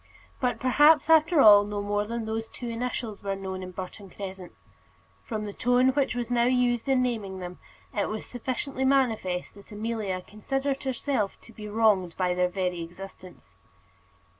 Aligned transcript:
But 0.39 0.59
perhaps, 0.59 1.11
after 1.11 1.41
all, 1.41 1.63
no 1.63 1.79
more 1.79 2.05
than 2.07 2.25
those 2.25 2.47
two 2.49 2.67
initials 2.69 3.21
were 3.21 3.35
known 3.35 3.61
in 3.61 3.69
Burton 3.69 4.09
Crescent. 4.09 4.51
From 5.23 5.45
the 5.45 5.53
tone 5.53 5.89
which 5.89 6.15
was 6.15 6.31
now 6.31 6.45
used 6.45 6.89
in 6.89 7.03
naming 7.03 7.37
them, 7.37 7.59
it 7.95 8.09
was 8.09 8.25
sufficiently 8.25 8.83
manifest 8.83 9.53
that 9.53 9.71
Amelia 9.71 10.23
considered 10.25 10.81
herself 10.85 11.39
to 11.41 11.53
be 11.53 11.67
wronged 11.69 12.17
by 12.17 12.33
their 12.33 12.49
very 12.49 12.81
existence. 12.81 13.57